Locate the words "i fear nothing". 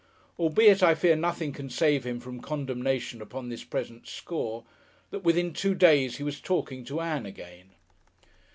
0.81-1.53